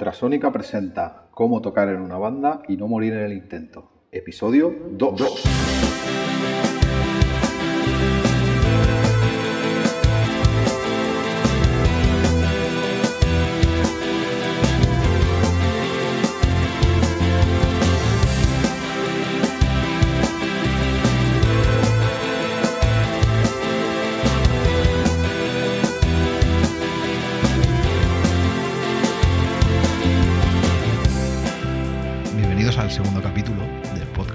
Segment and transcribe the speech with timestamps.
[0.00, 4.06] Ultrasónica presenta Cómo tocar en una banda y no morir en el intento.
[4.10, 5.42] Episodio 2.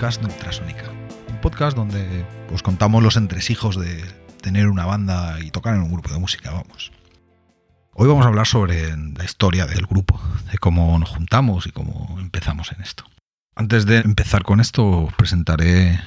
[0.06, 0.84] Podcast de Ultrasónica.
[1.30, 4.04] Un podcast donde os contamos los entresijos de
[4.40, 6.92] tener una banda y tocar en un grupo de música, vamos.
[7.96, 12.18] Hoy vamos a hablar sobre la historia del grupo, de cómo nos juntamos y cómo
[12.20, 13.04] empezamos en esto.
[13.56, 16.00] Antes de empezar con esto, os presentaré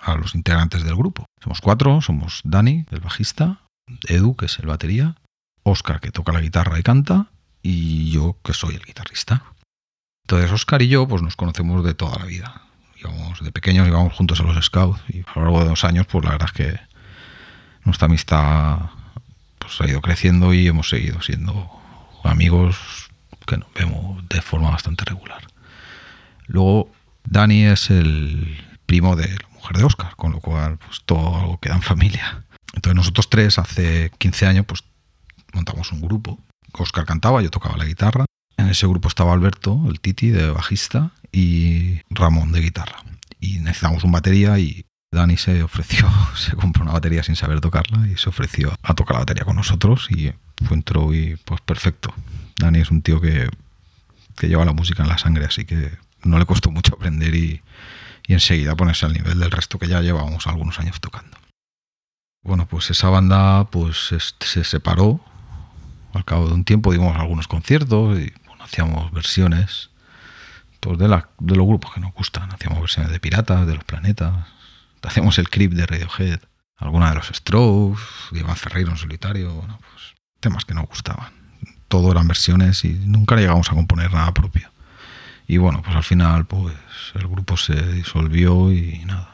[0.00, 1.26] a los integrantes del grupo.
[1.44, 3.60] Somos cuatro, somos Dani, el bajista,
[4.08, 5.16] Edu, que es el batería,
[5.64, 7.26] Oscar, que toca la guitarra y canta,
[7.60, 9.44] y yo, que soy el guitarrista.
[10.24, 12.71] Entonces Oscar y yo pues nos conocemos de toda la vida.
[13.02, 16.06] Íbamos, de pequeños íbamos juntos a los scouts y a lo largo de dos años
[16.06, 16.80] pues la verdad es que
[17.84, 18.78] nuestra amistad
[19.58, 21.70] pues ha ido creciendo y hemos seguido siendo
[22.22, 23.10] amigos
[23.46, 25.42] que nos vemos de forma bastante regular.
[26.46, 26.90] Luego
[27.24, 31.74] Dani es el primo de la mujer de Oscar, con lo cual pues todo queda
[31.74, 32.44] en familia.
[32.74, 34.84] Entonces nosotros tres hace 15 años pues
[35.52, 36.38] montamos un grupo.
[36.72, 38.24] Oscar cantaba, yo tocaba la guitarra
[38.62, 43.02] en ese grupo estaba Alberto, el Titi, de bajista, y Ramón, de guitarra.
[43.40, 48.08] Y necesitábamos un batería y Dani se ofreció, se compró una batería sin saber tocarla
[48.08, 50.32] y se ofreció a tocar la batería con nosotros y
[50.64, 52.14] fue entró y pues perfecto.
[52.56, 53.48] Dani es un tío que,
[54.36, 55.90] que lleva la música en la sangre, así que
[56.22, 57.62] no le costó mucho aprender y,
[58.26, 61.36] y enseguida ponerse al nivel del resto que ya llevábamos algunos años tocando.
[62.44, 65.20] Bueno, pues esa banda pues se separó
[66.12, 68.32] al cabo de un tiempo dimos algunos conciertos y
[68.62, 69.90] hacíamos versiones
[70.80, 72.52] pues, de, la, de, los grupos que nos gustan.
[72.52, 74.46] Hacíamos versiones de Piratas, de los Planetas,
[75.02, 76.40] hacíamos el clip de Radiohead,
[76.76, 81.32] alguna de los Strokes, Iván Ferreiro en solitario, bueno, pues, temas que nos gustaban.
[81.88, 84.70] Todo eran versiones y nunca llegamos a componer nada propio.
[85.46, 86.74] Y bueno, pues al final pues
[87.14, 89.28] el grupo se disolvió y nada.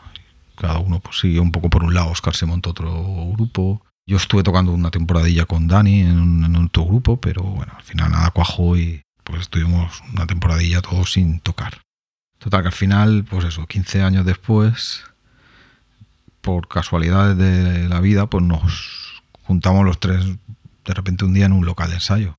[0.56, 2.10] Cada uno pues siguió un poco por un lado.
[2.10, 2.90] Oscar se montó otro
[3.32, 7.82] grupo, yo estuve tocando una temporadilla con Dani en, en otro grupo, pero bueno, al
[7.82, 11.82] final nada cuajó y pues estuvimos una temporadilla todos sin tocar.
[12.38, 15.04] Total, que al final, pues eso, 15 años después,
[16.40, 21.52] por casualidades de la vida, pues nos juntamos los tres de repente un día en
[21.52, 22.34] un local de ensayo.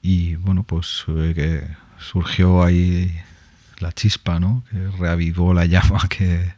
[0.00, 1.66] Y bueno, pues que
[1.98, 3.14] surgió ahí
[3.78, 4.62] la chispa, ¿no?
[4.70, 6.54] Que reavivó la llama que,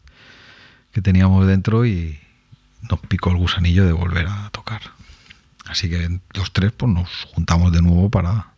[0.92, 2.22] que teníamos dentro y,
[2.88, 4.82] nos picó el gusanillo de volver a tocar.
[5.66, 8.51] Así que los tres pues, nos juntamos de nuevo para,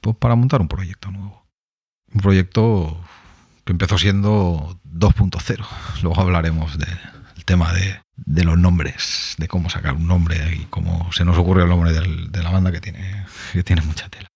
[0.00, 1.46] pues, para montar un proyecto nuevo.
[2.12, 3.00] Un proyecto
[3.64, 5.64] que empezó siendo 2.0.
[6.02, 6.98] Luego hablaremos del
[7.44, 11.64] tema de, de, los nombres, de cómo sacar un nombre y cómo se nos ocurrió
[11.64, 14.26] el nombre del, de la banda que tiene, que tiene mucha tela.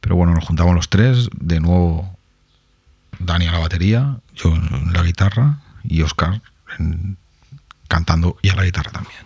[0.00, 2.16] Pero bueno, nos juntamos los tres, de nuevo
[3.18, 6.42] Dani a la batería, yo en la guitarra y Oscar
[6.78, 7.16] en
[7.88, 9.20] cantando y a la guitarra también.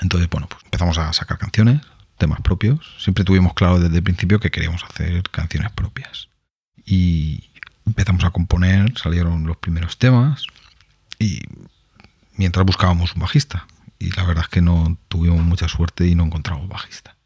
[0.00, 1.80] Entonces, bueno, pues empezamos a sacar canciones,
[2.16, 2.94] temas propios.
[2.98, 6.28] Siempre tuvimos claro desde el principio que queríamos hacer canciones propias.
[6.84, 7.44] Y
[7.86, 10.46] empezamos a componer, salieron los primeros temas
[11.18, 11.40] y
[12.36, 13.66] mientras buscábamos un bajista.
[13.98, 17.16] Y la verdad es que no tuvimos mucha suerte y no encontramos bajista.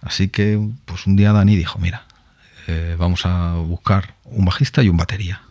[0.00, 2.06] Así que, pues un día Dani dijo, mira,
[2.66, 5.42] eh, vamos a buscar un bajista y un batería.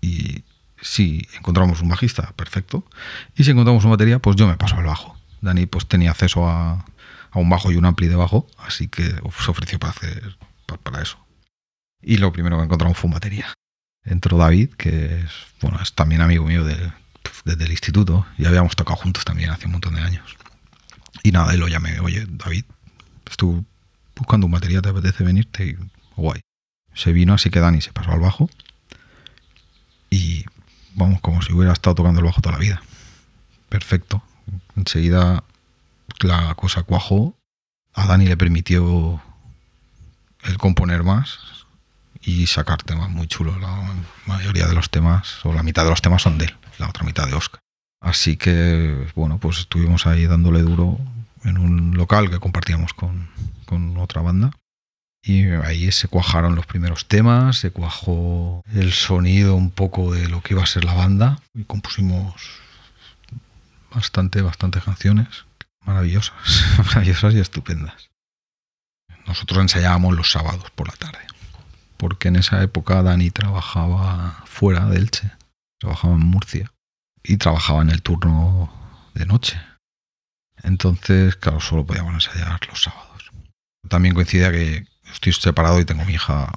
[0.00, 0.44] Y
[0.80, 2.84] si encontramos un bajista, perfecto.
[3.36, 5.16] Y si encontramos una batería, pues yo me paso al bajo.
[5.40, 6.84] Dani pues tenía acceso a,
[7.30, 10.36] a un bajo y un ampli de bajo, así que se ofreció para hacer
[10.76, 11.18] para eso.
[12.02, 13.52] Y lo primero que encontramos fue una batería.
[14.04, 15.30] Entró David, que es,
[15.60, 16.92] bueno, es también amigo mío de,
[17.44, 20.36] desde el instituto, y habíamos tocado juntos también hace un montón de años.
[21.22, 22.64] Y nada, y lo llamé, oye, David,
[23.28, 23.64] estuve
[24.14, 25.66] buscando un batería, ¿te apetece venirte?
[25.66, 25.76] Y
[26.16, 26.40] guay.
[26.94, 28.48] Se vino, así que Dani se pasó al bajo.
[30.10, 30.44] Y
[30.94, 32.82] vamos, como si hubiera estado tocando el bajo toda la vida.
[33.68, 34.22] Perfecto.
[34.76, 35.44] Enseguida
[36.20, 37.36] la cosa cuajó.
[37.94, 39.22] A Dani le permitió
[40.44, 41.38] el componer más
[42.20, 43.60] y sacar temas muy chulos.
[43.60, 43.94] La
[44.26, 47.04] mayoría de los temas, o la mitad de los temas son de él, la otra
[47.04, 47.60] mitad de Oscar.
[48.00, 50.98] Así que, bueno, pues estuvimos ahí dándole duro
[51.44, 53.28] en un local que compartíamos con,
[53.64, 54.52] con otra banda.
[55.22, 60.42] Y ahí se cuajaron los primeros temas, se cuajó el sonido un poco de lo
[60.42, 62.34] que iba a ser la banda y compusimos
[63.90, 65.47] bastante, bastantes canciones
[65.88, 66.34] maravillosas,
[66.78, 68.10] maravillosas y estupendas.
[69.26, 71.26] nosotros ensayábamos los sábados por la tarde.
[71.96, 75.32] Porque en esa época Dani trabajaba fuera de Elche,
[75.80, 76.72] trabajaba en Murcia
[77.22, 78.72] y trabajaba en el turno
[79.14, 79.60] de noche.
[80.62, 83.30] Entonces, claro, solo podíamos ensayar los sábados.
[83.88, 86.52] También coincide que estoy separado y tengo mi hija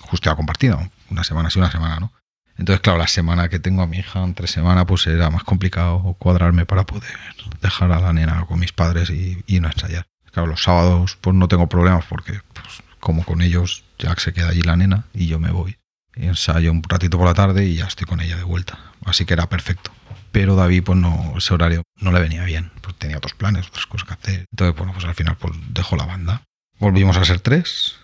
[0.00, 2.12] justo compartida, una semana sí, una semana no.
[2.58, 6.16] Entonces, claro, la semana que tengo a mi hija, entre semana, pues era más complicado
[6.18, 7.14] cuadrarme para poder
[7.62, 10.06] dejar a la nena con mis padres y, y no ensayar.
[10.32, 14.48] Claro, los sábados pues no tengo problemas porque pues, como con ellos ya se queda
[14.48, 15.78] allí la nena y yo me voy.
[16.14, 18.78] Ensayo un ratito por la tarde y ya estoy con ella de vuelta.
[19.04, 19.92] Así que era perfecto.
[20.32, 23.86] Pero David, pues no, ese horario no le venía bien, pues tenía otros planes, otras
[23.86, 24.44] cosas que hacer.
[24.50, 26.42] Entonces, bueno, pues al final pues dejó la banda.
[26.78, 27.96] Volvimos a ser tres,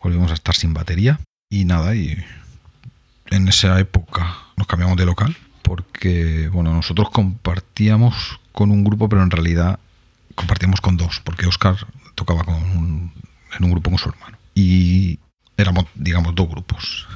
[0.00, 1.18] volvimos a estar sin batería
[1.50, 2.24] y nada, y
[3.32, 9.22] en esa época nos cambiamos de local porque, bueno, nosotros compartíamos con un grupo, pero
[9.22, 9.78] en realidad
[10.34, 11.76] compartíamos con dos, porque Oscar
[12.14, 13.12] tocaba con un,
[13.56, 14.36] en un grupo con su hermano.
[14.54, 15.18] Y
[15.56, 17.08] éramos, digamos, dos grupos.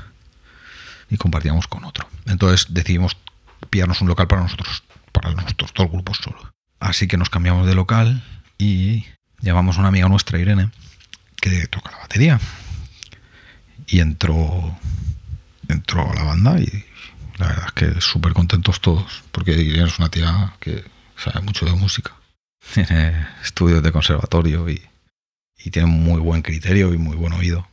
[1.10, 2.08] Y compartíamos con otro.
[2.26, 3.16] Entonces decidimos
[3.70, 4.82] pillarnos un local para nosotros,
[5.12, 6.38] para nuestros dos grupos solo.
[6.80, 8.24] Así que nos cambiamos de local
[8.58, 9.04] y
[9.40, 10.70] llamamos a una amiga nuestra, Irene,
[11.40, 12.40] que toca la batería.
[13.86, 14.76] Y entró,
[15.68, 16.84] entró a la banda y
[17.38, 20.84] la verdad es que súper contentos todos, porque Irene es una tía que
[21.16, 22.12] sabe mucho de música
[22.74, 24.82] tiene estudios de conservatorio y,
[25.72, 27.66] tiene muy buen criterio y muy buen oído.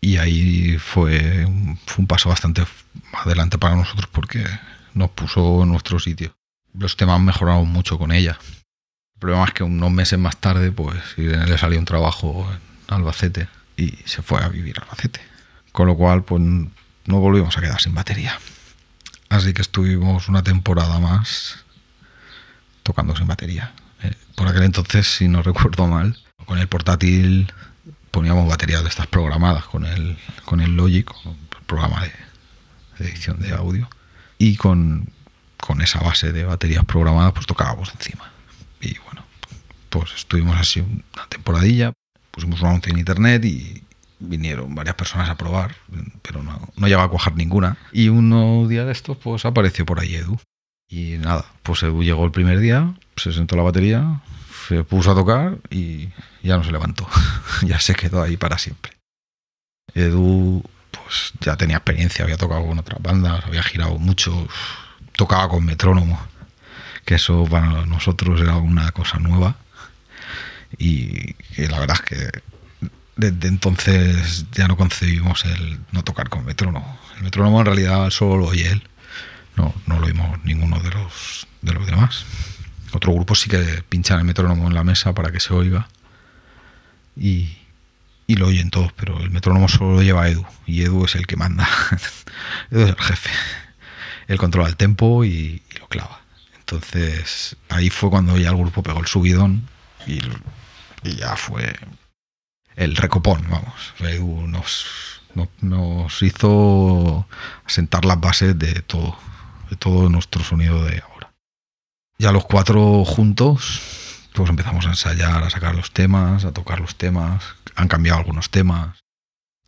[0.00, 1.46] Y ahí fue
[1.84, 2.64] fue un paso bastante
[3.12, 4.42] adelante para nosotros porque
[4.94, 6.34] nos puso en nuestro sitio.
[6.72, 8.38] Los temas mejoraron mucho con ella.
[9.16, 13.48] El problema es que unos meses más tarde, pues le salió un trabajo en Albacete
[13.76, 15.20] y se fue a vivir a Albacete.
[15.78, 18.36] Con lo cual, pues no volvimos a quedar sin batería.
[19.28, 21.64] Así que estuvimos una temporada más
[22.82, 23.72] tocando sin batería.
[24.02, 27.52] Eh, por aquel entonces, si no recuerdo mal, con el portátil
[28.10, 33.52] poníamos baterías de estas programadas con el, con el Logic, el programa de, edición de
[33.52, 33.88] audio,
[34.36, 35.12] y con,
[35.60, 38.32] con esa base de baterías programadas, pues tocábamos encima.
[38.80, 39.24] Y bueno,
[39.90, 41.92] pues estuvimos así una temporadilla,
[42.32, 43.84] pusimos un anuncio en internet y
[44.20, 45.76] vinieron varias personas a probar,
[46.22, 47.76] pero no, no llegaba a cuajar ninguna.
[47.92, 50.38] Y uno día de estos, pues apareció por ahí Edu.
[50.88, 54.20] Y nada, pues Edu llegó el primer día, se sentó la batería,
[54.68, 56.08] se puso a tocar y
[56.42, 57.06] ya no se levantó.
[57.62, 58.92] ya se quedó ahí para siempre.
[59.94, 64.48] Edu pues ya tenía experiencia, había tocado con otras bandas, había girado mucho,
[65.12, 66.20] tocaba con metrónomo,
[67.04, 69.56] que eso para nosotros era una cosa nueva.
[70.76, 72.42] Y la verdad es que
[73.18, 76.98] desde entonces ya no concebimos el no tocar con metrónomo.
[77.18, 78.82] El metrónomo en realidad solo lo oye él
[79.58, 82.24] no, no lo oímos ninguno de los, de los demás.
[82.92, 85.88] Otro grupo sí que pinchan el metrónomo en la mesa para que se oiga.
[87.16, 87.56] Y,
[88.28, 90.46] lo oyen todos, pero el metrónomo solo lo lleva Edu.
[90.64, 91.68] Y Edu es el que manda.
[92.70, 93.30] Edu es el jefe.
[94.28, 96.20] Él controla el tempo y, lo clava.
[96.60, 99.68] Entonces ahí fue cuando ya el grupo pegó el subidón
[100.06, 100.20] y,
[101.02, 101.74] y ya fue
[102.78, 103.94] el recopón, vamos.
[104.48, 105.20] Nos,
[105.60, 107.26] nos hizo
[107.66, 109.16] sentar las bases de todo
[109.70, 111.32] de todo nuestro sonido de ahora.
[112.18, 116.96] Ya los cuatro juntos, pues empezamos a ensayar, a sacar los temas, a tocar los
[116.96, 117.44] temas,
[117.74, 118.98] han cambiado algunos temas.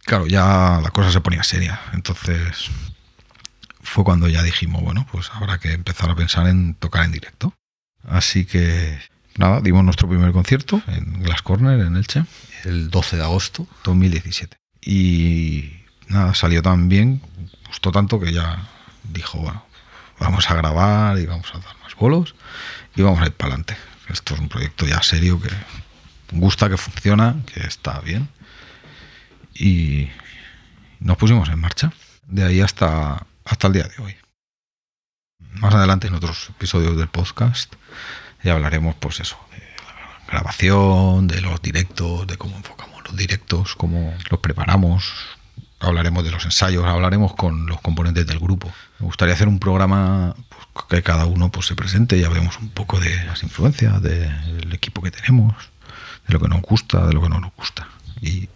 [0.05, 2.71] Claro, ya la cosa se ponía seria, entonces
[3.83, 7.55] fue cuando ya dijimos, bueno, pues habrá que empezar a pensar en tocar en directo.
[8.03, 8.99] Así que
[9.37, 12.25] nada, dimos nuestro primer concierto en Glass Corner, en Elche,
[12.65, 14.57] el 12 de agosto 2017.
[14.83, 15.71] Y
[16.09, 17.23] nada, salió tan bien,
[17.67, 18.69] gustó tanto que ya
[19.05, 19.65] dijo, bueno,
[20.19, 22.35] vamos a grabar y vamos a dar más bolos
[22.95, 23.77] y vamos a ir para adelante.
[24.09, 25.51] Esto es un proyecto ya serio que
[26.33, 28.29] gusta, que funciona, que está bien.
[29.55, 30.09] Y
[30.99, 31.93] nos pusimos en marcha.
[32.27, 34.17] De ahí hasta, hasta el día de hoy.
[35.55, 37.75] Más adelante en otros episodios del podcast
[38.43, 43.75] ya hablaremos, pues eso, de la grabación, de los directos, de cómo enfocamos los directos,
[43.75, 45.13] cómo los preparamos,
[45.81, 48.71] hablaremos de los ensayos, hablaremos con los componentes del grupo.
[48.99, 52.69] Me gustaría hacer un programa pues, que cada uno pues, se presente y hablemos un
[52.69, 55.55] poco de las influencias, del equipo que tenemos,
[56.27, 57.89] de lo que nos gusta, de lo que no nos gusta.
[58.21, 58.49] Y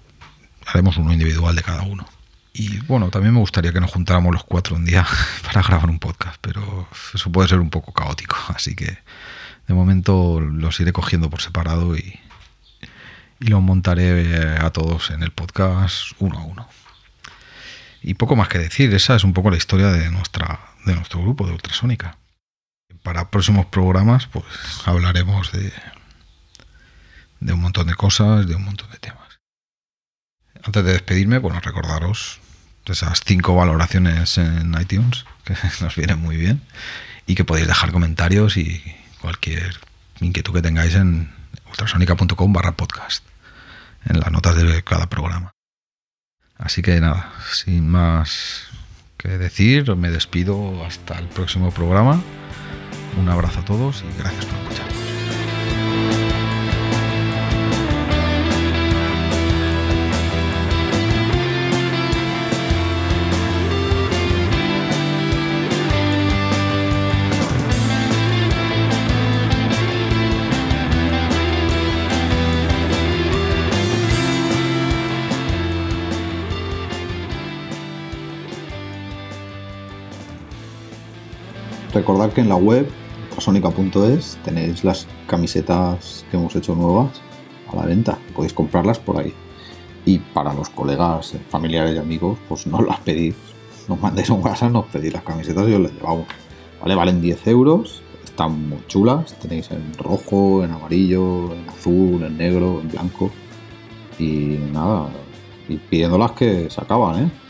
[0.67, 2.07] haremos uno individual de cada uno.
[2.53, 5.05] Y bueno, también me gustaría que nos juntáramos los cuatro un día
[5.43, 8.99] para grabar un podcast, pero eso puede ser un poco caótico, así que
[9.67, 12.21] de momento los iré cogiendo por separado y,
[13.41, 16.69] y los montaré a todos en el podcast uno a uno.
[18.03, 21.23] Y poco más que decir, esa es un poco la historia de, nuestra, de nuestro
[21.23, 22.19] grupo de Ultrasónica.
[23.03, 24.45] Para próximos programas, pues
[24.85, 25.73] hablaremos de,
[27.41, 29.41] de un montón de cosas, de un montón de temas.
[30.63, 32.41] Antes de despedirme, bueno, recordaros
[32.87, 36.63] esas cinco valoraciones en iTunes, que nos vienen muy bien,
[37.27, 38.83] y que podéis dejar comentarios y
[39.25, 39.81] cualquier
[40.21, 41.33] inquietud que tengáis en
[41.71, 43.25] ultrasonica.com barra podcast,
[44.05, 45.53] en las notas de cada programa.
[46.59, 48.67] Así que nada, sin más
[49.17, 52.23] que decir, me despido hasta el próximo programa.
[53.19, 54.89] Un abrazo a todos y gracias por escuchar.
[81.95, 82.89] Recordad que en la web
[83.23, 87.23] ultrasonica.es tenéis las camisetas que hemos hecho nuevas
[87.73, 88.19] a la venta.
[88.35, 89.33] Podéis comprarlas por ahí.
[90.05, 93.37] Y para los colegas, familiares y amigos, pues no las pedís.
[93.89, 96.27] Nos mandéis un WhatsApp, nos pedís las camisetas y os las llevamos.
[96.83, 96.97] ¿Vale?
[96.97, 98.03] Valen 10 euros.
[98.25, 99.33] Están muy chulas.
[99.39, 103.31] Tenéis en rojo, en amarillo, en azul, en negro, en blanco.
[104.19, 105.11] Y nada,
[105.69, 107.44] y pidiéndolas que se acaban, ¿eh?